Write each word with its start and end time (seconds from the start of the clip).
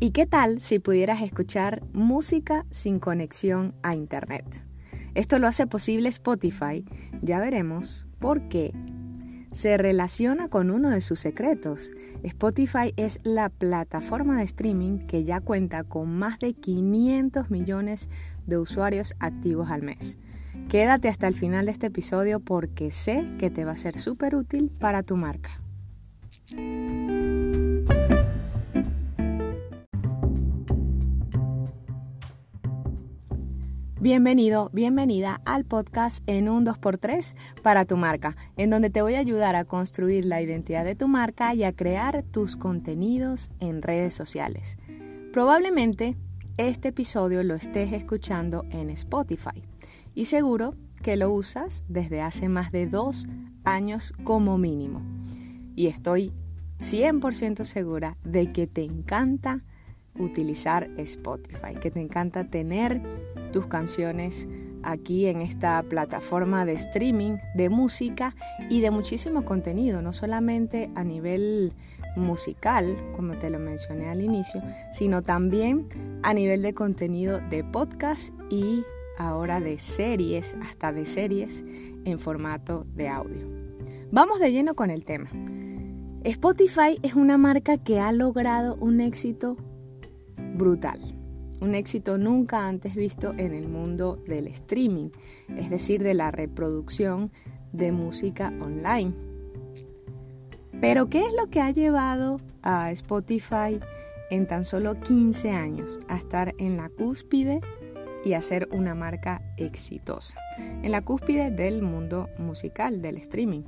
¿Y 0.00 0.10
qué 0.10 0.26
tal 0.26 0.60
si 0.60 0.80
pudieras 0.80 1.22
escuchar 1.22 1.82
música 1.92 2.66
sin 2.70 2.98
conexión 2.98 3.74
a 3.82 3.94
Internet? 3.94 4.44
Esto 5.14 5.38
lo 5.38 5.46
hace 5.46 5.66
posible 5.66 6.08
Spotify, 6.08 6.84
ya 7.22 7.38
veremos 7.40 8.06
por 8.18 8.48
qué. 8.48 8.72
Se 9.52 9.76
relaciona 9.78 10.48
con 10.48 10.72
uno 10.72 10.90
de 10.90 11.00
sus 11.00 11.20
secretos. 11.20 11.92
Spotify 12.24 12.92
es 12.96 13.20
la 13.22 13.48
plataforma 13.50 14.38
de 14.38 14.44
streaming 14.44 14.98
que 14.98 15.22
ya 15.22 15.40
cuenta 15.40 15.84
con 15.84 16.18
más 16.18 16.40
de 16.40 16.54
500 16.54 17.50
millones 17.50 18.08
de 18.46 18.58
usuarios 18.58 19.14
activos 19.20 19.70
al 19.70 19.82
mes. 19.82 20.18
Quédate 20.68 21.08
hasta 21.08 21.28
el 21.28 21.34
final 21.34 21.66
de 21.66 21.72
este 21.72 21.86
episodio 21.86 22.40
porque 22.40 22.90
sé 22.90 23.24
que 23.38 23.48
te 23.48 23.64
va 23.64 23.72
a 23.72 23.76
ser 23.76 24.00
súper 24.00 24.34
útil 24.34 24.72
para 24.80 25.04
tu 25.04 25.16
marca. 25.16 25.63
Bienvenido, 34.04 34.68
bienvenida 34.74 35.40
al 35.46 35.64
podcast 35.64 36.22
en 36.26 36.50
un 36.50 36.66
2x3 36.66 37.34
para 37.62 37.86
tu 37.86 37.96
marca, 37.96 38.36
en 38.58 38.68
donde 38.68 38.90
te 38.90 39.00
voy 39.00 39.14
a 39.14 39.20
ayudar 39.20 39.56
a 39.56 39.64
construir 39.64 40.26
la 40.26 40.42
identidad 40.42 40.84
de 40.84 40.94
tu 40.94 41.08
marca 41.08 41.54
y 41.54 41.64
a 41.64 41.72
crear 41.72 42.22
tus 42.22 42.54
contenidos 42.54 43.50
en 43.60 43.80
redes 43.80 44.12
sociales. 44.12 44.76
Probablemente 45.32 46.18
este 46.58 46.88
episodio 46.88 47.42
lo 47.44 47.54
estés 47.54 47.94
escuchando 47.94 48.66
en 48.68 48.90
Spotify 48.90 49.62
y 50.14 50.26
seguro 50.26 50.74
que 51.02 51.16
lo 51.16 51.32
usas 51.32 51.86
desde 51.88 52.20
hace 52.20 52.50
más 52.50 52.72
de 52.72 52.86
dos 52.86 53.24
años 53.64 54.12
como 54.22 54.58
mínimo. 54.58 55.00
Y 55.76 55.86
estoy 55.86 56.30
100% 56.78 57.64
segura 57.64 58.18
de 58.22 58.52
que 58.52 58.66
te 58.66 58.84
encanta 58.84 59.64
utilizar 60.18 60.90
Spotify, 60.96 61.74
que 61.80 61.90
te 61.90 62.00
encanta 62.00 62.44
tener 62.44 63.00
tus 63.52 63.66
canciones 63.66 64.48
aquí 64.82 65.26
en 65.26 65.40
esta 65.40 65.82
plataforma 65.82 66.64
de 66.66 66.74
streaming 66.74 67.38
de 67.54 67.70
música 67.70 68.34
y 68.68 68.80
de 68.80 68.90
muchísimo 68.90 69.42
contenido, 69.42 70.02
no 70.02 70.12
solamente 70.12 70.90
a 70.94 71.04
nivel 71.04 71.72
musical, 72.16 72.96
como 73.16 73.36
te 73.38 73.50
lo 73.50 73.58
mencioné 73.58 74.08
al 74.08 74.20
inicio, 74.20 74.62
sino 74.92 75.22
también 75.22 75.86
a 76.22 76.32
nivel 76.34 76.62
de 76.62 76.72
contenido 76.72 77.40
de 77.50 77.64
podcast 77.64 78.32
y 78.50 78.84
ahora 79.18 79.60
de 79.60 79.78
series, 79.78 80.54
hasta 80.62 80.92
de 80.92 81.06
series 81.06 81.64
en 82.04 82.18
formato 82.18 82.86
de 82.94 83.08
audio. 83.08 83.48
Vamos 84.10 84.38
de 84.38 84.52
lleno 84.52 84.74
con 84.74 84.90
el 84.90 85.04
tema. 85.04 85.28
Spotify 86.22 86.98
es 87.02 87.14
una 87.14 87.36
marca 87.36 87.78
que 87.78 88.00
ha 88.00 88.12
logrado 88.12 88.76
un 88.76 89.00
éxito 89.00 89.56
brutal 90.54 91.00
un 91.64 91.74
éxito 91.74 92.18
nunca 92.18 92.66
antes 92.66 92.94
visto 92.94 93.32
en 93.36 93.54
el 93.54 93.68
mundo 93.68 94.22
del 94.26 94.48
streaming, 94.48 95.10
es 95.56 95.70
decir, 95.70 96.02
de 96.02 96.14
la 96.14 96.30
reproducción 96.30 97.30
de 97.72 97.90
música 97.92 98.52
online. 98.60 99.14
Pero, 100.80 101.08
¿qué 101.08 101.20
es 101.20 101.32
lo 101.32 101.48
que 101.48 101.60
ha 101.60 101.70
llevado 101.70 102.40
a 102.62 102.90
Spotify 102.90 103.80
en 104.30 104.46
tan 104.46 104.64
solo 104.64 105.00
15 105.00 105.50
años 105.50 105.98
a 106.08 106.16
estar 106.16 106.54
en 106.58 106.76
la 106.76 106.88
cúspide 106.90 107.60
y 108.24 108.34
a 108.34 108.42
ser 108.42 108.68
una 108.72 108.94
marca 108.94 109.40
exitosa? 109.56 110.38
En 110.82 110.90
la 110.92 111.02
cúspide 111.02 111.50
del 111.50 111.82
mundo 111.82 112.28
musical, 112.38 113.00
del 113.00 113.16
streaming. 113.16 113.62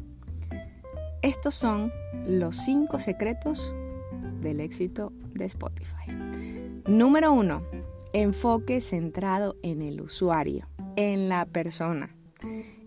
Estos 1.23 1.55
son 1.55 1.93
los 2.27 2.56
5 2.56 2.98
secretos 2.98 3.75
del 4.41 4.61
éxito 4.61 5.12
de 5.33 5.47
Spotify. 5.47 6.26
Número 6.87 7.33
1 7.33 7.62
enfoque 8.12 8.81
centrado 8.81 9.56
en 9.62 9.83
el 9.83 10.01
usuario, 10.01 10.69
en 10.94 11.28
la 11.28 11.44
persona. 11.44 12.15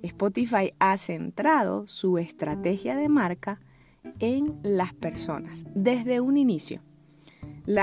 Spotify 0.02 0.72
ha 0.80 0.96
centrado 0.96 1.86
su 1.86 2.18
estrategia 2.18 2.96
de 2.96 3.10
marca 3.10 3.60
en 4.20 4.58
las 4.64 4.94
personas 4.94 5.66
desde 5.76 6.22
un 6.22 6.38
inicio. 6.38 6.82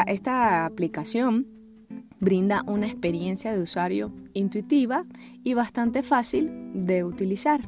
esta 0.07 0.65
aplicación 0.65 1.47
brinda 2.19 2.65
una 2.67 2.87
experiencia 2.87 3.53
de 3.53 3.61
usuario 3.61 4.11
intuitiva 4.33 5.05
y 5.45 5.53
bastante 5.53 6.03
fácil 6.03 6.51
de 6.73 7.05
utilizar, 7.05 7.61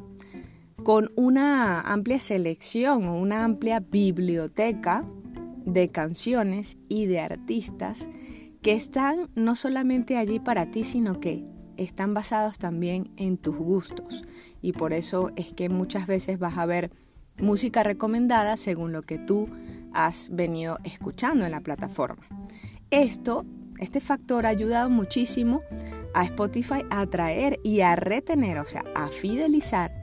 con 0.83 1.11
una 1.15 1.81
amplia 1.81 2.19
selección 2.19 3.05
o 3.05 3.19
una 3.19 3.45
amplia 3.45 3.79
biblioteca 3.79 5.05
de 5.65 5.89
canciones 5.89 6.77
y 6.87 7.05
de 7.05 7.19
artistas 7.19 8.09
que 8.61 8.73
están 8.73 9.29
no 9.35 9.55
solamente 9.55 10.17
allí 10.17 10.39
para 10.39 10.71
ti, 10.71 10.83
sino 10.83 11.19
que 11.19 11.45
están 11.77 12.13
basados 12.13 12.57
también 12.59 13.11
en 13.15 13.37
tus 13.37 13.55
gustos. 13.55 14.23
Y 14.61 14.73
por 14.73 14.93
eso 14.93 15.31
es 15.35 15.53
que 15.53 15.69
muchas 15.69 16.07
veces 16.07 16.39
vas 16.39 16.57
a 16.57 16.65
ver 16.65 16.91
música 17.41 17.83
recomendada 17.83 18.57
según 18.57 18.91
lo 18.91 19.01
que 19.01 19.17
tú 19.17 19.45
has 19.93 20.29
venido 20.31 20.77
escuchando 20.83 21.45
en 21.45 21.51
la 21.51 21.61
plataforma. 21.61 22.23
Esto, 22.91 23.45
este 23.79 24.01
factor 24.01 24.45
ha 24.45 24.49
ayudado 24.49 24.89
muchísimo 24.89 25.61
a 26.13 26.25
Spotify 26.25 26.83
a 26.89 27.01
atraer 27.01 27.59
y 27.63 27.81
a 27.81 27.95
retener, 27.95 28.59
o 28.59 28.65
sea, 28.65 28.83
a 28.95 29.07
fidelizar 29.07 29.93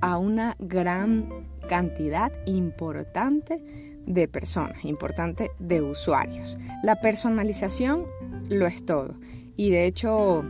a 0.00 0.18
una 0.18 0.56
gran 0.58 1.28
cantidad 1.68 2.32
importante 2.46 3.89
de 4.12 4.28
personas, 4.28 4.84
importante 4.84 5.50
de 5.58 5.82
usuarios. 5.82 6.58
La 6.82 7.00
personalización 7.00 8.06
lo 8.48 8.66
es 8.66 8.84
todo. 8.84 9.14
Y 9.56 9.70
de 9.70 9.86
hecho, 9.86 10.44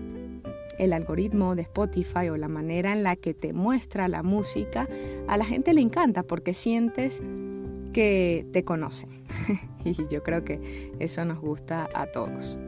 el 0.79 0.93
algoritmo 0.93 1.55
de 1.55 1.63
Spotify 1.63 2.31
o 2.31 2.37
la 2.37 2.49
manera 2.49 2.93
en 2.93 3.03
la 3.03 3.17
que 3.17 3.35
te 3.35 3.53
muestra 3.53 4.09
la 4.09 4.23
música, 4.23 4.89
a 5.29 5.37
la 5.37 5.45
gente 5.45 5.75
le 5.75 5.83
encanta 5.83 6.23
porque 6.23 6.55
sientes 6.55 7.23
que 7.93 8.47
te 8.53 8.65
conocen. 8.65 9.11
y 9.85 9.93
yo 10.09 10.23
creo 10.23 10.45
que 10.45 10.93
eso 10.99 11.25
nos 11.25 11.41
gusta 11.41 11.89
a 11.95 12.07
todos. 12.07 12.59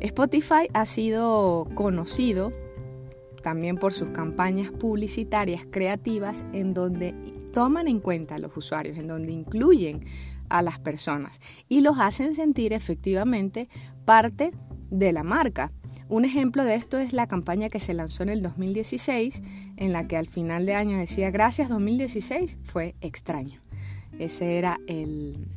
Spotify 0.00 0.66
ha 0.74 0.84
sido 0.86 1.66
conocido 1.74 2.52
también 3.42 3.76
por 3.76 3.92
sus 3.92 4.10
campañas 4.10 4.70
publicitarias 4.70 5.66
creativas 5.70 6.44
en 6.52 6.74
donde 6.74 7.14
toman 7.52 7.88
en 7.88 8.00
cuenta 8.00 8.36
a 8.36 8.38
los 8.38 8.56
usuarios, 8.56 8.98
en 8.98 9.06
donde 9.06 9.32
incluyen 9.32 10.04
a 10.48 10.62
las 10.62 10.78
personas 10.78 11.40
y 11.68 11.80
los 11.80 11.98
hacen 11.98 12.34
sentir 12.34 12.72
efectivamente 12.72 13.68
parte 14.04 14.52
de 14.90 15.12
la 15.12 15.22
marca. 15.22 15.72
Un 16.08 16.24
ejemplo 16.24 16.64
de 16.64 16.74
esto 16.74 16.98
es 16.98 17.12
la 17.12 17.28
campaña 17.28 17.68
que 17.68 17.78
se 17.78 17.94
lanzó 17.94 18.24
en 18.24 18.30
el 18.30 18.42
2016, 18.42 19.42
en 19.76 19.92
la 19.92 20.08
que 20.08 20.16
al 20.16 20.26
final 20.26 20.66
de 20.66 20.74
año 20.74 20.98
decía 20.98 21.30
gracias 21.30 21.68
2016, 21.68 22.58
fue 22.64 22.96
extraño. 23.00 23.60
Ese 24.18 24.58
era 24.58 24.78
el, 24.88 25.48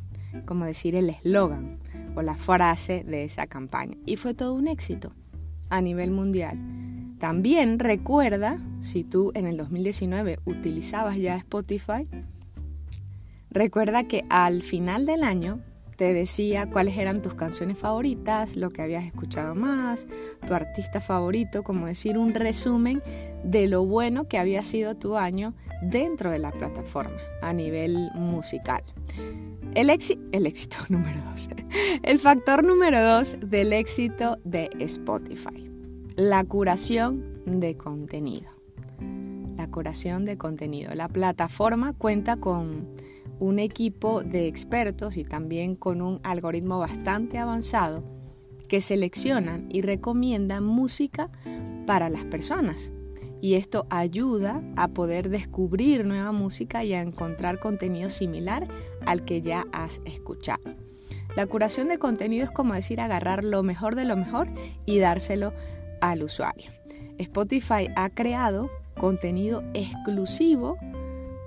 como 0.46 0.66
decir, 0.66 0.96
el 0.96 1.10
eslogan 1.10 1.80
o 2.16 2.22
la 2.22 2.36
frase 2.36 3.04
de 3.04 3.24
esa 3.24 3.48
campaña. 3.48 3.98
Y 4.06 4.16
fue 4.16 4.36
todo 4.36 4.54
un 4.54 4.68
éxito 4.68 5.12
a 5.70 5.82
nivel 5.82 6.12
mundial. 6.12 6.60
También 7.24 7.80
recuerda, 7.80 8.60
si 8.82 9.06
tú 9.06 9.32
en 9.34 9.48
el 9.48 9.56
2019 9.56 10.40
utilizabas 10.44 11.16
ya 11.16 11.38
Spotify, 11.38 12.06
recuerda 13.50 14.10
que 14.10 14.26
al 14.30 14.62
final 14.62 15.06
del 15.06 15.24
año 15.24 15.62
te 15.96 16.12
decía 16.12 16.70
cuáles 16.70 16.98
eran 16.98 17.22
tus 17.22 17.34
canciones 17.34 17.78
favoritas, 17.78 18.58
lo 18.58 18.72
que 18.72 18.82
habías 18.82 19.06
escuchado 19.06 19.56
más, 19.56 20.06
tu 20.46 20.54
artista 20.54 21.00
favorito, 21.00 21.64
como 21.64 21.88
decir 21.88 22.18
un 22.18 22.34
resumen 22.34 23.02
de 23.46 23.68
lo 23.68 23.86
bueno 23.86 24.28
que 24.28 24.38
había 24.38 24.62
sido 24.62 24.96
tu 24.96 25.16
año 25.16 25.54
dentro 25.82 26.30
de 26.30 26.40
la 26.40 26.52
plataforma 26.52 27.16
a 27.42 27.54
nivel 27.54 28.10
musical. 28.16 28.84
El, 29.76 29.90
el 29.90 30.46
éxito 30.46 30.78
número 30.90 31.24
dos. 31.32 31.48
El 32.04 32.20
factor 32.20 32.66
número 32.66 33.02
dos 33.02 33.38
del 33.40 33.72
éxito 33.72 34.40
de 34.44 34.70
Spotify 34.80 35.73
la 36.16 36.44
curación 36.44 37.42
de 37.46 37.76
contenido. 37.76 38.52
La 39.58 39.68
curación 39.72 40.26
de 40.26 40.38
contenido. 40.38 40.94
La 40.94 41.08
plataforma 41.08 41.94
cuenta 41.94 42.38
con 42.38 42.88
un 43.40 43.58
equipo 43.58 44.22
de 44.22 44.48
expertos 44.48 45.18
y 45.18 45.24
también 45.24 45.76
con 45.76 46.02
un 46.02 46.20
algoritmo 46.24 46.78
bastante 46.78 47.40
avanzado 47.40 48.04
que 48.68 48.80
seleccionan 48.80 49.68
y 49.72 49.82
recomiendan 49.82 50.64
música 50.64 51.32
para 51.88 52.10
las 52.10 52.26
personas. 52.26 52.92
Y 53.42 53.56
esto 53.56 53.88
ayuda 53.90 54.62
a 54.76 54.90
poder 54.90 55.30
descubrir 55.30 56.06
nueva 56.06 56.32
música 56.32 56.84
y 56.84 56.94
a 56.94 57.02
encontrar 57.02 57.60
contenido 57.60 58.12
similar 58.12 58.68
al 59.06 59.26
que 59.26 59.42
ya 59.42 59.66
has 59.72 60.00
escuchado. 60.06 60.76
La 61.36 61.48
curación 61.48 61.88
de 61.88 61.98
contenido 61.98 62.44
es 62.44 62.52
como 62.52 62.76
decir 62.76 63.02
agarrar 63.02 63.44
lo 63.44 63.64
mejor 63.64 63.96
de 63.96 64.06
lo 64.06 64.16
mejor 64.16 64.50
y 64.86 65.00
dárselo 65.00 65.54
al 66.04 66.24
usuario. 66.24 66.72
Spotify 67.18 67.88
ha 67.96 68.10
creado 68.10 68.70
contenido 69.00 69.64
exclusivo 69.74 70.78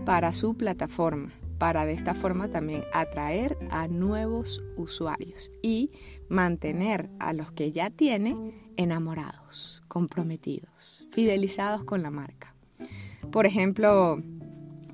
para 0.05 0.33
su 0.33 0.57
plataforma 0.57 1.31
para 1.59 1.87
de 1.87 1.93
esta 1.93 2.15
forma 2.15 2.49
también 2.49 2.85
atraer 2.93 3.57
a 3.71 3.89
nuevos 3.89 4.63
usuarios 4.77 5.51
y 5.63 5.91
mantener 6.29 7.09
a 7.19 7.33
los 7.33 7.51
que 7.53 7.73
ya 7.73 7.91
tiene 7.91 8.53
enamorados, 8.77 9.83
comprometidos, 9.89 11.07
fidelizados 11.13 11.85
con 11.85 12.03
la 12.03 12.11
marca. 12.11 12.55
Por 13.31 13.47
ejemplo, 13.47 14.23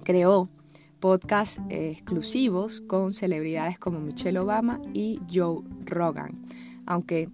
creó 0.05 0.49
podcasts 1.01 1.61
exclusivos 1.69 2.81
con 2.81 3.13
celebridades 3.13 3.79
como 3.79 3.99
Michelle 3.99 4.39
Obama 4.39 4.81
y 4.95 5.21
Joe 5.33 5.63
Rogan, 5.85 6.41
aunque 6.87 7.29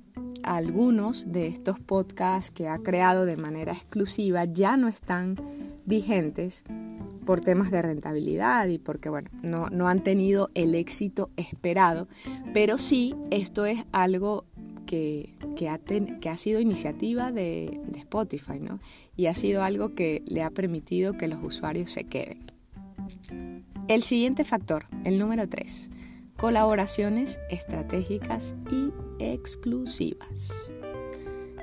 algunos 0.56 1.30
de 1.30 1.46
estos 1.46 1.78
podcasts 1.78 2.50
que 2.50 2.68
ha 2.68 2.78
creado 2.78 3.26
de 3.26 3.36
manera 3.36 3.72
exclusiva 3.72 4.44
ya 4.46 4.76
no 4.76 4.88
están 4.88 5.36
vigentes 5.84 6.64
por 7.26 7.42
temas 7.42 7.70
de 7.70 7.82
rentabilidad 7.82 8.66
y 8.68 8.78
porque 8.78 9.10
bueno, 9.10 9.28
no, 9.42 9.68
no 9.68 9.88
han 9.88 10.02
tenido 10.02 10.50
el 10.54 10.74
éxito 10.74 11.30
esperado, 11.36 12.08
pero 12.54 12.78
sí 12.78 13.14
esto 13.30 13.66
es 13.66 13.84
algo 13.92 14.46
que, 14.86 15.34
que, 15.54 15.68
ha, 15.68 15.78
que 15.78 16.28
ha, 16.30 16.36
sido 16.38 16.60
iniciativa 16.60 17.30
de, 17.30 17.78
de 17.86 17.98
Spotify, 17.98 18.58
¿no? 18.58 18.80
Y 19.16 19.26
ha 19.26 19.34
sido 19.34 19.62
algo 19.62 19.94
que 19.94 20.22
le 20.26 20.42
ha 20.42 20.50
permitido 20.50 21.12
que 21.12 21.28
los 21.28 21.40
usuarios 21.44 21.92
se 21.92 22.04
queden. 22.04 22.46
El 23.86 24.02
siguiente 24.02 24.44
factor, 24.44 24.86
el 25.04 25.18
número 25.18 25.46
3, 25.46 25.90
colaboraciones 26.38 27.38
estratégicas 27.50 28.56
y 28.70 28.92
exclusivas. 29.18 30.72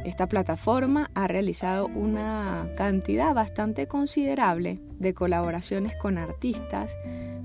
Esta 0.06 0.28
plataforma 0.28 1.10
ha 1.16 1.28
realizado 1.28 1.88
una 1.88 2.70
cantidad 2.78 3.34
bastante 3.34 3.88
considerable 3.88 4.80
de 5.00 5.16
colaboraciones 5.16 5.96
con 5.96 6.20
artistas, 6.20 6.96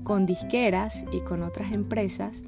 con 0.03 0.27
disqueras 0.27 1.03
y 1.11 1.21
con 1.21 1.41
otras 1.41 1.71
empresas 1.71 2.43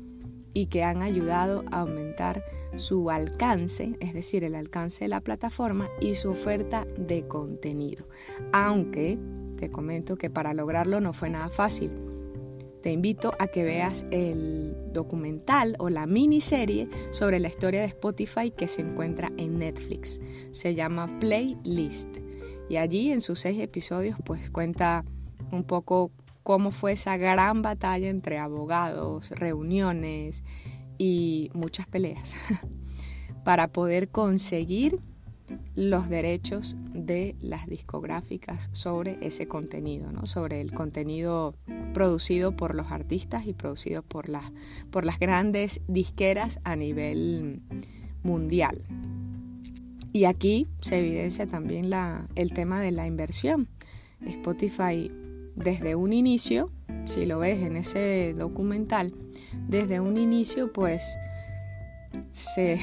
y 0.54 0.68
que 0.68 0.83
han 0.83 1.01
ayudado 1.01 1.63
a 1.71 1.80
aumentar 1.80 2.44
su 2.75 3.10
alcance, 3.10 3.95
es 4.00 4.13
decir, 4.13 4.44
el 4.44 4.54
alcance 4.54 5.06
de 5.06 5.09
la 5.09 5.21
plataforma 5.21 5.88
y 6.00 6.13
su 6.13 6.30
oferta 6.30 6.86
de 6.95 7.27
contenido. 7.27 8.07
Aunque 8.51 9.18
te 9.57 9.71
comento 9.71 10.16
que 10.16 10.30
para 10.30 10.54
lograrlo 10.54 11.01
no 11.01 11.13
fue 11.13 11.31
nada 11.31 11.50
fácil 11.50 12.12
te 12.83 12.91
invito 12.91 13.31
a 13.39 13.47
que 13.47 13.63
veas 13.63 14.06
el 14.12 14.75
documental 14.91 15.77
o 15.80 15.89
la 15.89 16.06
miniserie 16.06 16.89
sobre 17.12 17.39
la 17.39 17.47
historia 17.47 17.80
de 17.80 17.88
Spotify 17.88 18.51
que 18.51 18.68
se 18.68 18.81
encuentra 18.81 19.31
en 19.38 19.57
Netflix. 19.57 20.19
Se 20.51 20.75
llama 20.75 21.09
Playlist. 21.21 22.18
Y 22.69 22.75
allí 22.75 23.12
en 23.12 23.21
sus 23.21 23.39
seis 23.39 23.59
episodios 23.62 24.18
pues 24.25 24.50
cuenta 24.50 25.06
un 25.51 25.63
poco 25.63 26.12
cómo 26.44 26.71
fue 26.71 26.91
esa 26.91 27.15
gran 27.15 27.62
batalla 27.62 28.09
entre 28.09 28.38
abogados, 28.38 29.30
reuniones 29.30 30.44
y 30.97 31.51
muchas 31.53 31.88
peleas 31.88 32.35
para 33.45 33.69
poder 33.69 34.09
conseguir 34.09 35.00
los 35.75 36.10
derechos 36.10 36.75
de 36.94 37.36
las 37.42 37.68
discográficas 37.68 38.69
sobre 38.72 39.18
ese 39.22 39.48
contenido, 39.48 40.12
¿no? 40.12 40.28
sobre 40.28 40.62
el 40.62 40.74
contenido 40.74 41.56
producido 41.94 42.56
por 42.56 42.75
los 42.75 42.92
artistas 42.92 43.45
y 43.48 43.54
producido 43.54 44.04
por 44.04 44.30
las, 44.30 44.51
por 44.92 45.06
las 45.06 45.19
grandes 45.19 45.81
disqueras 45.88 46.60
a 46.63 46.75
nivel 46.75 47.62
mundial. 48.24 48.84
Y 50.13 50.25
aquí 50.25 50.68
se 50.80 51.00
evidencia 51.00 51.48
también 51.48 51.90
el 52.36 52.54
tema 52.54 52.80
de 52.81 52.92
la 52.92 53.07
inversión. 53.07 53.68
Spotify 54.22 55.12
desde 55.56 55.95
un 55.95 56.13
inicio, 56.13 56.72
si 57.06 57.25
lo 57.25 57.40
ves 57.40 57.62
en 57.62 57.78
ese 57.78 58.34
documental, 58.38 59.13
desde 59.68 60.00
un 60.00 60.18
inicio 60.18 60.72
pues 60.72 61.18
se, 62.30 62.80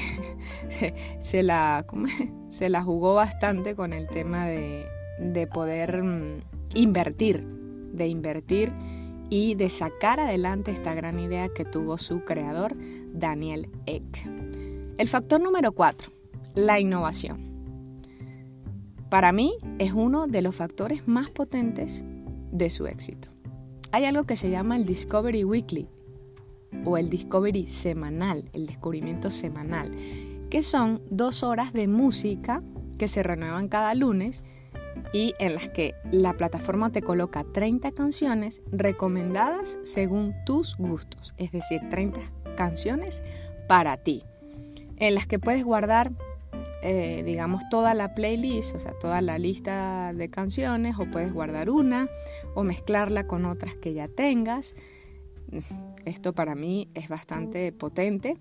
se, 1.19 1.43
la, 1.43 1.85
se 2.49 2.69
la 2.69 2.83
jugó 2.83 3.15
bastante 3.15 3.75
con 3.75 3.93
el 3.93 4.07
tema 4.07 4.47
de, 4.47 4.85
de 5.19 5.47
poder 5.47 6.03
mm, 6.03 6.41
invertir, 6.75 7.45
de 7.93 8.07
invertir 8.07 8.71
y 9.29 9.55
de 9.55 9.69
sacar 9.69 10.19
adelante 10.19 10.71
esta 10.71 10.93
gran 10.93 11.19
idea 11.19 11.49
que 11.49 11.65
tuvo 11.65 11.97
su 11.97 12.23
creador, 12.25 12.75
Daniel 13.13 13.69
Eck. 13.85 14.25
El 14.97 15.07
factor 15.07 15.41
número 15.41 15.71
cuatro, 15.71 16.11
la 16.53 16.79
innovación. 16.79 17.49
Para 19.09 19.31
mí 19.31 19.57
es 19.79 19.93
uno 19.93 20.27
de 20.27 20.41
los 20.41 20.55
factores 20.55 21.07
más 21.07 21.29
potentes 21.29 22.03
de 22.51 22.69
su 22.69 22.87
éxito. 22.87 23.29
Hay 23.91 24.05
algo 24.05 24.25
que 24.25 24.35
se 24.35 24.49
llama 24.49 24.77
el 24.77 24.85
Discovery 24.85 25.43
Weekly 25.43 25.87
o 26.85 26.97
el 26.97 27.09
Discovery 27.09 27.67
semanal, 27.67 28.49
el 28.53 28.67
descubrimiento 28.67 29.29
semanal, 29.29 29.91
que 30.49 30.63
son 30.63 31.01
dos 31.09 31.43
horas 31.43 31.73
de 31.73 31.87
música 31.87 32.63
que 32.97 33.07
se 33.07 33.23
renuevan 33.23 33.67
cada 33.67 33.93
lunes 33.93 34.43
y 35.13 35.33
en 35.39 35.55
las 35.55 35.69
que 35.69 35.95
la 36.11 36.33
plataforma 36.33 36.91
te 36.91 37.01
coloca 37.01 37.43
30 37.43 37.91
canciones 37.91 38.61
recomendadas 38.71 39.77
según 39.83 40.33
tus 40.45 40.77
gustos, 40.77 41.33
es 41.37 41.51
decir, 41.51 41.81
30 41.89 42.19
canciones 42.55 43.23
para 43.67 43.97
ti, 43.97 44.23
en 44.97 45.15
las 45.15 45.27
que 45.27 45.39
puedes 45.39 45.63
guardar, 45.63 46.11
eh, 46.83 47.23
digamos, 47.25 47.63
toda 47.69 47.93
la 47.93 48.13
playlist, 48.13 48.75
o 48.75 48.79
sea, 48.79 48.93
toda 48.99 49.21
la 49.21 49.37
lista 49.37 50.13
de 50.13 50.29
canciones, 50.29 50.95
o 50.99 51.09
puedes 51.09 51.33
guardar 51.33 51.69
una, 51.69 52.09
o 52.53 52.63
mezclarla 52.63 53.27
con 53.27 53.45
otras 53.45 53.75
que 53.75 53.93
ya 53.93 54.07
tengas. 54.07 54.75
Esto 56.05 56.33
para 56.33 56.55
mí 56.55 56.89
es 56.93 57.09
bastante 57.09 57.71
potente 57.71 58.37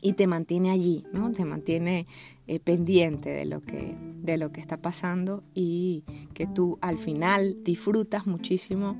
y 0.00 0.12
te 0.12 0.26
mantiene 0.26 0.70
allí, 0.70 1.04
¿no? 1.12 1.32
Te 1.32 1.44
mantiene 1.44 2.06
eh, 2.46 2.60
pendiente 2.60 3.30
de 3.30 3.44
lo, 3.44 3.60
que, 3.60 3.96
de 4.22 4.36
lo 4.36 4.52
que 4.52 4.60
está 4.60 4.76
pasando 4.76 5.42
y 5.54 6.04
que 6.34 6.46
tú 6.46 6.78
al 6.80 6.98
final 6.98 7.58
disfrutas 7.64 8.26
muchísimo 8.26 8.96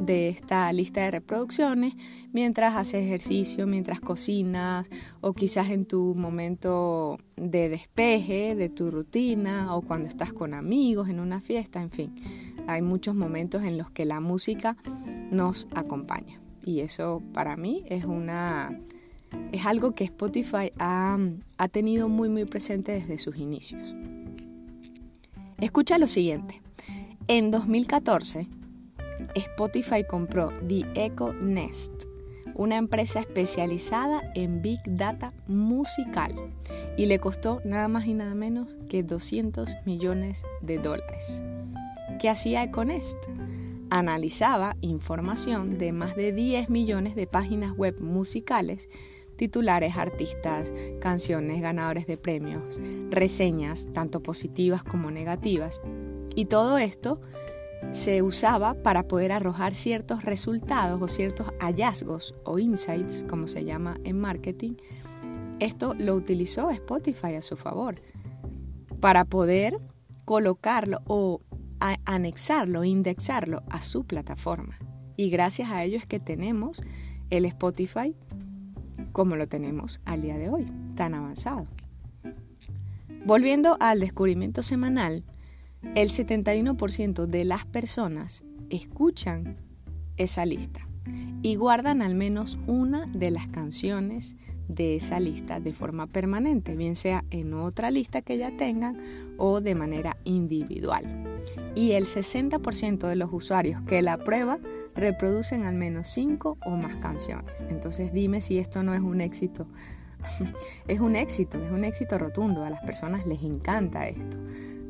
de 0.00 0.30
esta 0.30 0.72
lista 0.72 1.02
de 1.02 1.10
reproducciones 1.10 1.94
mientras 2.32 2.74
haces 2.74 3.04
ejercicio, 3.04 3.66
mientras 3.66 4.00
cocinas 4.00 4.88
o 5.20 5.34
quizás 5.34 5.68
en 5.70 5.84
tu 5.84 6.14
momento 6.14 7.18
de 7.36 7.68
despeje 7.68 8.54
de 8.54 8.70
tu 8.70 8.90
rutina 8.90 9.76
o 9.76 9.82
cuando 9.82 10.08
estás 10.08 10.32
con 10.32 10.54
amigos 10.54 11.10
en 11.10 11.20
una 11.20 11.40
fiesta, 11.40 11.82
en 11.82 11.90
fin. 11.90 12.14
Hay 12.66 12.80
muchos 12.80 13.14
momentos 13.14 13.62
en 13.62 13.76
los 13.76 13.90
que 13.90 14.06
la 14.06 14.20
música 14.20 14.76
nos 15.30 15.68
acompaña 15.74 16.40
y 16.64 16.80
eso 16.80 17.22
para 17.32 17.56
mí 17.56 17.84
es 17.88 18.04
una 18.04 18.78
es 19.52 19.64
algo 19.64 19.94
que 19.94 20.04
Spotify 20.04 20.72
ha, 20.78 21.18
ha 21.58 21.68
tenido 21.68 22.08
muy 22.08 22.28
muy 22.28 22.44
presente 22.44 22.92
desde 22.92 23.18
sus 23.18 23.36
inicios. 23.36 23.94
Escucha 25.58 25.98
lo 25.98 26.06
siguiente. 26.06 26.62
En 27.28 27.50
2014, 27.50 28.48
Spotify 29.34 30.04
compró 30.08 30.50
The 30.66 30.84
Echo 30.94 31.32
Nest, 31.34 31.92
una 32.54 32.76
empresa 32.76 33.20
especializada 33.20 34.20
en 34.34 34.62
Big 34.62 34.80
Data 34.86 35.32
musical, 35.46 36.34
y 36.96 37.06
le 37.06 37.18
costó 37.18 37.60
nada 37.64 37.88
más 37.88 38.06
y 38.06 38.14
nada 38.14 38.34
menos 38.34 38.68
que 38.88 39.02
200 39.02 39.76
millones 39.84 40.44
de 40.62 40.78
dólares. 40.78 41.40
¿Qué 42.20 42.28
hacía 42.28 42.64
Econest? 42.64 43.18
Analizaba 43.90 44.76
información 44.80 45.78
de 45.78 45.92
más 45.92 46.16
de 46.16 46.32
10 46.32 46.70
millones 46.70 47.14
de 47.16 47.26
páginas 47.26 47.76
web 47.76 48.00
musicales 48.00 48.88
titulares, 49.40 49.96
artistas, 49.96 50.70
canciones, 51.00 51.62
ganadores 51.62 52.06
de 52.06 52.18
premios, 52.18 52.78
reseñas, 53.08 53.88
tanto 53.94 54.22
positivas 54.22 54.84
como 54.84 55.10
negativas. 55.10 55.80
Y 56.34 56.44
todo 56.44 56.76
esto 56.76 57.22
se 57.92 58.20
usaba 58.20 58.74
para 58.74 59.08
poder 59.08 59.32
arrojar 59.32 59.74
ciertos 59.74 60.24
resultados 60.26 61.00
o 61.00 61.08
ciertos 61.08 61.54
hallazgos 61.58 62.34
o 62.44 62.58
insights, 62.58 63.24
como 63.30 63.46
se 63.46 63.64
llama 63.64 63.98
en 64.04 64.20
marketing. 64.20 64.74
Esto 65.58 65.94
lo 65.94 66.14
utilizó 66.16 66.70
Spotify 66.70 67.36
a 67.36 67.42
su 67.42 67.56
favor 67.56 67.94
para 69.00 69.24
poder 69.24 69.80
colocarlo 70.26 71.00
o 71.06 71.40
anexarlo, 72.04 72.84
indexarlo 72.84 73.62
a 73.70 73.82
su 73.82 74.04
plataforma. 74.04 74.78
Y 75.16 75.30
gracias 75.30 75.70
a 75.70 75.82
ello 75.82 75.96
es 75.96 76.06
que 76.06 76.20
tenemos 76.20 76.82
el 77.30 77.44
Spotify 77.44 78.14
como 79.12 79.36
lo 79.36 79.48
tenemos 79.48 80.00
al 80.04 80.22
día 80.22 80.38
de 80.38 80.48
hoy, 80.48 80.66
tan 80.94 81.14
avanzado. 81.14 81.66
Volviendo 83.24 83.76
al 83.80 84.00
descubrimiento 84.00 84.62
semanal, 84.62 85.24
el 85.94 86.10
71% 86.10 87.26
de 87.26 87.44
las 87.44 87.66
personas 87.66 88.44
escuchan 88.70 89.56
esa 90.16 90.46
lista 90.46 90.86
y 91.42 91.54
guardan 91.56 92.02
al 92.02 92.14
menos 92.14 92.58
una 92.66 93.06
de 93.06 93.30
las 93.30 93.46
canciones 93.48 94.36
de 94.68 94.96
esa 94.96 95.18
lista 95.18 95.58
de 95.58 95.72
forma 95.72 96.06
permanente, 96.06 96.76
bien 96.76 96.96
sea 96.96 97.24
en 97.30 97.54
otra 97.54 97.90
lista 97.90 98.22
que 98.22 98.38
ya 98.38 98.56
tengan 98.56 98.98
o 99.36 99.60
de 99.60 99.74
manera 99.74 100.16
individual. 100.24 101.29
Y 101.74 101.92
el 101.92 102.06
60% 102.06 103.08
de 103.08 103.16
los 103.16 103.32
usuarios 103.32 103.80
que 103.82 104.02
la 104.02 104.18
prueba 104.18 104.58
reproducen 104.94 105.64
al 105.64 105.74
menos 105.74 106.08
5 106.08 106.58
o 106.64 106.70
más 106.70 106.96
canciones. 106.96 107.64
Entonces 107.68 108.12
dime 108.12 108.40
si 108.40 108.58
esto 108.58 108.82
no 108.82 108.94
es 108.94 109.00
un 109.00 109.20
éxito. 109.20 109.66
es 110.88 111.00
un 111.00 111.16
éxito, 111.16 111.62
es 111.62 111.70
un 111.70 111.84
éxito 111.84 112.18
rotundo. 112.18 112.64
A 112.64 112.70
las 112.70 112.80
personas 112.80 113.26
les 113.26 113.42
encanta 113.42 114.08
esto. 114.08 114.38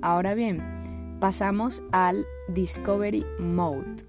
Ahora 0.03 0.35
bien, 0.35 1.19
pasamos 1.21 1.83
al 1.93 2.27
Discovery 2.49 3.25
Mode. 3.39 4.05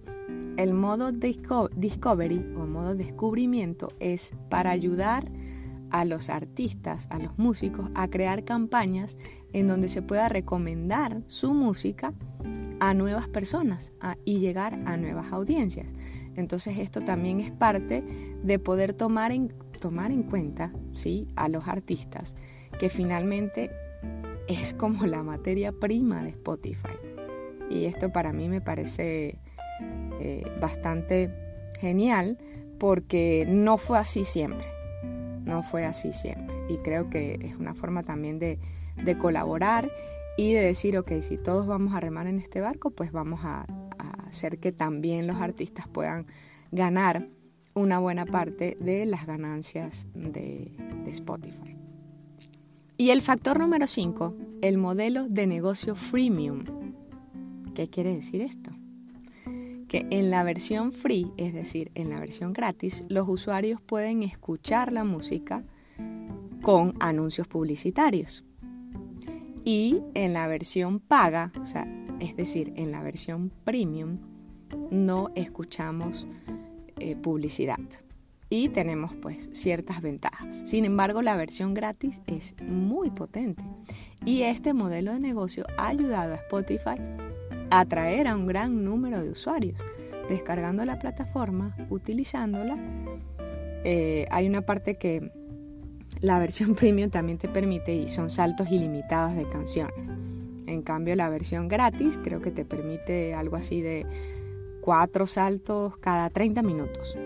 El 0.57 0.73
modo 0.73 1.11
Discovery 1.11 2.45
o 2.55 2.65
modo 2.65 2.95
descubrimiento 2.95 3.89
es 3.99 4.33
para 4.49 4.71
ayudar 4.71 5.25
a 5.25 5.40
los 6.05 6.29
artistas, 6.29 7.07
a 7.09 7.19
los 7.19 7.37
músicos, 7.37 7.89
a 7.95 8.07
crear 8.07 8.43
campañas 8.43 9.17
en 9.53 9.67
donde 9.67 9.89
se 9.89 10.01
pueda 10.01 10.29
recomendar 10.29 11.21
su 11.27 11.53
música 11.53 12.13
a 12.79 12.93
nuevas 12.93 13.27
personas 13.27 13.93
y 14.25 14.39
llegar 14.39 14.73
a 14.85 14.97
nuevas 14.97 15.31
audiencias. 15.31 15.93
Entonces 16.35 16.79
esto 16.79 17.01
también 17.01 17.39
es 17.39 17.51
parte 17.51 18.03
de 18.43 18.59
poder 18.59 18.93
tomar 18.93 19.31
en, 19.31 19.53
tomar 19.79 20.11
en 20.11 20.23
cuenta 20.23 20.73
¿sí? 20.93 21.27
a 21.35 21.49
los 21.49 21.67
artistas, 21.67 22.35
que 22.79 22.89
finalmente 22.89 23.69
es 24.47 24.73
como 24.73 25.05
la 25.05 25.23
materia 25.23 25.71
prima 25.71 26.23
de 26.23 26.29
Spotify. 26.29 26.95
Y 27.69 27.85
esto 27.85 28.11
para 28.11 28.33
mí 28.33 28.49
me 28.49 28.61
parece 28.61 29.39
eh, 30.19 30.43
bastante 30.59 31.31
genial 31.79 32.37
porque 32.79 33.45
no 33.47 33.77
fue 33.77 33.99
así 33.99 34.25
siempre. 34.25 34.67
No 35.51 35.63
fue 35.63 35.83
así 35.83 36.13
siempre. 36.13 36.55
Y 36.69 36.77
creo 36.77 37.09
que 37.09 37.37
es 37.41 37.57
una 37.57 37.73
forma 37.75 38.03
también 38.03 38.39
de, 38.39 38.57
de 39.03 39.17
colaborar 39.17 39.91
y 40.37 40.53
de 40.53 40.61
decir, 40.61 40.97
ok, 40.97 41.11
si 41.19 41.37
todos 41.37 41.67
vamos 41.67 41.93
a 41.93 41.99
remar 41.99 42.25
en 42.27 42.39
este 42.39 42.61
barco, 42.61 42.91
pues 42.91 43.11
vamos 43.11 43.41
a, 43.43 43.65
hacer 44.27 44.59
que 44.59 44.71
también 44.71 45.27
los 45.27 45.41
artistas 45.41 45.89
puedan 45.89 46.25
ganar 46.71 47.27
una 47.73 47.99
buena 47.99 48.25
parte 48.25 48.77
de 48.79 49.05
las 49.05 49.27
ganancias 49.27 50.07
de, 50.13 50.71
de 51.03 51.11
Spotify. 51.11 51.75
Y 52.95 53.09
el 53.09 53.21
factor 53.21 53.59
número 53.59 53.87
5, 53.87 54.33
el 54.61 54.77
modelo 54.77 55.27
de 55.27 55.47
negocio 55.47 55.95
freemium. 55.95 56.63
¿Qué 57.75 57.87
quiere 57.87 58.15
decir 58.15 58.39
esto? 58.39 58.71
Que 59.91 60.07
en 60.09 60.31
la 60.31 60.43
versión 60.43 60.93
free, 60.93 61.33
es 61.35 61.53
decir, 61.53 61.91
en 61.95 62.09
la 62.11 62.21
versión 62.21 62.53
gratis, 62.53 63.03
los 63.09 63.27
usuarios 63.27 63.81
pueden 63.81 64.23
escuchar 64.23 64.93
la 64.93 65.03
música 65.03 65.65
con 66.61 66.93
anuncios 67.01 67.49
publicitarios. 67.49 68.45
Y 69.65 70.01
en 70.13 70.31
la 70.31 70.47
versión 70.47 70.99
paga, 70.99 71.51
o 71.61 71.65
sea, 71.65 71.85
es 72.21 72.37
decir, 72.37 72.71
en 72.77 72.93
la 72.93 73.03
versión 73.03 73.51
premium, 73.65 74.19
no 74.91 75.29
escuchamos 75.35 76.25
eh, 76.95 77.17
publicidad 77.17 77.79
y 78.49 78.69
tenemos 78.69 79.13
pues 79.15 79.49
ciertas 79.51 80.01
ventajas. 80.01 80.63
Sin 80.65 80.85
embargo, 80.85 81.21
la 81.21 81.35
versión 81.35 81.73
gratis 81.73 82.21
es 82.27 82.55
muy 82.63 83.09
potente 83.09 83.63
y 84.23 84.43
este 84.43 84.73
modelo 84.73 85.11
de 85.11 85.19
negocio 85.19 85.65
ha 85.77 85.87
ayudado 85.87 86.33
a 86.33 86.37
Spotify 86.37 86.95
atraer 87.71 88.27
a 88.27 88.35
un 88.35 88.45
gran 88.45 88.83
número 88.83 89.23
de 89.23 89.31
usuarios, 89.31 89.79
descargando 90.29 90.85
la 90.85 90.99
plataforma, 90.99 91.75
utilizándola. 91.89 92.77
Eh, 93.83 94.27
hay 94.29 94.47
una 94.47 94.61
parte 94.61 94.95
que 94.95 95.31
la 96.19 96.37
versión 96.37 96.75
premium 96.75 97.09
también 97.09 97.37
te 97.37 97.47
permite 97.47 97.95
y 97.95 98.09
son 98.09 98.29
saltos 98.29 98.69
ilimitados 98.69 99.35
de 99.35 99.47
canciones. 99.47 100.11
En 100.67 100.83
cambio, 100.83 101.15
la 101.15 101.29
versión 101.29 101.67
gratis 101.67 102.19
creo 102.21 102.41
que 102.41 102.51
te 102.51 102.65
permite 102.65 103.33
algo 103.33 103.55
así 103.55 103.81
de 103.81 104.05
cuatro 104.81 105.27
saltos 105.27 105.97
cada 105.97 106.29
30 106.29 106.61
minutos. 106.61 107.17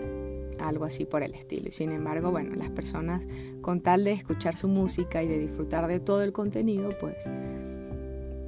Algo 0.59 0.85
así 0.85 1.05
por 1.05 1.21
el 1.21 1.33
estilo. 1.33 1.69
Y 1.69 1.71
sin 1.71 1.91
embargo, 1.91 2.31
bueno, 2.31 2.55
las 2.55 2.69
personas 2.69 3.27
con 3.61 3.81
tal 3.81 4.03
de 4.03 4.13
escuchar 4.13 4.55
su 4.55 4.67
música 4.67 5.21
y 5.21 5.27
de 5.27 5.39
disfrutar 5.39 5.87
de 5.87 5.99
todo 5.99 6.23
el 6.23 6.31
contenido, 6.31 6.89
pues 6.99 7.15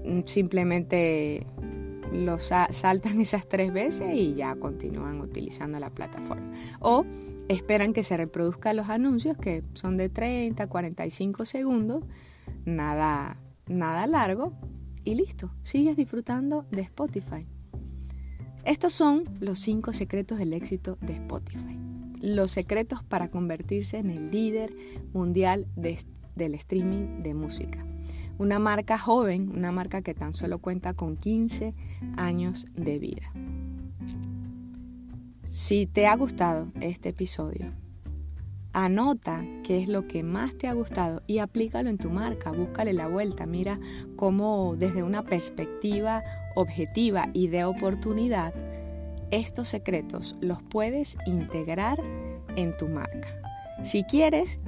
mm, 0.05 0.21
simplemente 0.25 1.45
los 2.11 2.51
saltan 2.71 3.19
esas 3.21 3.47
tres 3.47 3.71
veces 3.73 4.15
y 4.15 4.33
ya 4.33 4.55
continúan 4.55 5.21
utilizando 5.21 5.79
la 5.79 5.89
plataforma. 5.89 6.51
O 6.79 7.05
esperan 7.47 7.93
que 7.93 8.03
se 8.03 8.17
reproduzcan 8.17 8.75
los 8.75 8.89
anuncios 8.89 9.37
que 9.37 9.63
son 9.73 9.97
de 9.97 10.09
30, 10.09 10.67
45 10.67 11.45
segundos, 11.45 12.03
nada, 12.65 13.37
nada 13.67 14.07
largo 14.07 14.53
y 15.03 15.15
listo, 15.15 15.51
sigues 15.63 15.95
disfrutando 15.95 16.65
de 16.71 16.81
Spotify. 16.81 17.47
Estos 18.65 18.91
son 18.91 19.23
los 19.39 19.59
5 19.59 19.93
secretos 19.93 20.37
del 20.37 20.53
éxito 20.53 20.97
de 20.99 21.13
Spotify. 21.13 21.79
Los 22.19 22.51
secretos 22.51 23.01
para 23.03 23.29
convertirse 23.29 23.97
en 23.97 24.09
el 24.09 24.31
líder 24.31 24.73
mundial 25.13 25.67
del 25.75 26.55
streaming 26.55 27.21
de 27.21 27.33
música. 27.33 27.85
Una 28.39 28.60
marca 28.60 28.98
joven, 28.98 29.50
una 29.50 29.72
marca 29.72 30.01
que 30.01 30.13
tan 30.13 30.34
solo 30.34 30.60
cuenta 30.60 30.94
con 30.94 31.17
15 31.17 31.74
años 32.17 32.67
de 32.75 33.00
vida. 33.00 33.32
Si 35.44 35.88
te 35.88 36.06
ha 36.06 36.15
gustado 36.15 36.67
este 36.79 37.10
episodio, 37.10 37.74
anota 38.74 39.41
qué 39.63 39.79
es 39.82 39.88
lo 39.88 40.08
que 40.08 40.22
más 40.22 40.56
te 40.56 40.67
ha 40.67 40.74
gustado 40.74 41.24
y 41.25 41.39
aplícalo 41.39 41.89
en 41.89 41.98
tu 41.98 42.12
marca, 42.12 42.51
búscale 42.51 42.94
la 42.94 43.08
vuelta, 43.08 43.48
mira 43.48 43.79
cómo 44.15 44.75
desde 44.77 45.01
una 45.01 45.24
perspectiva 45.24 46.24
objetiva 46.56 47.29
y 47.34 47.48
de 47.48 47.65
oportunidad, 47.65 48.53
estos 49.32 49.70
secretos 49.70 50.36
los 50.41 50.62
puedes 50.62 51.17
integrar 51.25 52.00
en 52.56 52.77
tu 52.77 52.88
marca. 52.88 53.46
Si 53.84 54.03
quieres 54.03 54.60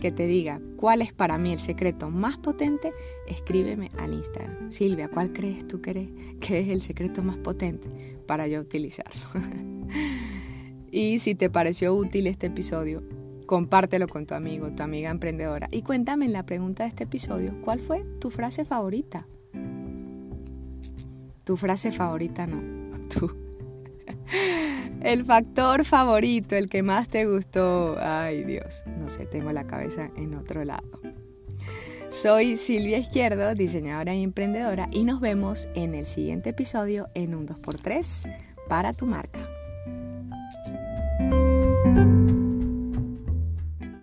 que 0.00 0.10
te 0.10 0.26
diga 0.26 0.60
cuál 0.76 1.02
es 1.02 1.12
para 1.12 1.38
mí 1.38 1.52
el 1.52 1.60
secreto 1.60 2.10
más 2.10 2.36
potente, 2.36 2.92
escríbeme 3.26 3.90
al 3.98 4.12
Instagram. 4.12 4.70
Silvia, 4.70 5.08
¿cuál 5.08 5.32
crees 5.32 5.66
tú 5.66 5.80
que, 5.80 6.36
que 6.40 6.60
es 6.60 6.68
el 6.68 6.82
secreto 6.82 7.22
más 7.22 7.36
potente 7.38 7.88
para 8.26 8.46
yo 8.46 8.60
utilizarlo? 8.60 9.22
Y 10.88 11.18
si 11.18 11.34
te 11.34 11.50
pareció 11.50 11.94
útil 11.94 12.26
este 12.26 12.46
episodio, 12.46 13.02
compártelo 13.44 14.06
con 14.08 14.24
tu 14.24 14.34
amigo, 14.34 14.70
tu 14.70 14.82
amiga 14.82 15.10
emprendedora. 15.10 15.68
Y 15.70 15.82
cuéntame 15.82 16.24
en 16.24 16.32
la 16.32 16.46
pregunta 16.46 16.84
de 16.84 16.88
este 16.88 17.04
episodio, 17.04 17.54
¿cuál 17.60 17.80
fue 17.80 18.04
tu 18.18 18.30
frase 18.30 18.64
favorita? 18.64 19.26
Tu 21.44 21.56
frase 21.56 21.92
favorita 21.92 22.46
no, 22.46 22.98
tú. 23.08 23.45
El 25.06 25.24
factor 25.24 25.84
favorito, 25.84 26.56
el 26.56 26.68
que 26.68 26.82
más 26.82 27.08
te 27.08 27.26
gustó. 27.26 27.96
Ay 28.00 28.42
Dios, 28.42 28.82
no 28.98 29.08
sé, 29.08 29.24
tengo 29.24 29.52
la 29.52 29.64
cabeza 29.64 30.10
en 30.16 30.34
otro 30.34 30.64
lado. 30.64 31.00
Soy 32.10 32.56
Silvia 32.56 32.98
Izquierdo, 32.98 33.54
diseñadora 33.54 34.16
y 34.16 34.24
emprendedora, 34.24 34.88
y 34.90 35.04
nos 35.04 35.20
vemos 35.20 35.68
en 35.76 35.94
el 35.94 36.06
siguiente 36.06 36.50
episodio 36.50 37.06
en 37.14 37.36
un 37.36 37.46
2x3 37.46 38.36
para 38.68 38.92
tu 38.94 39.06
marca. 39.06 39.48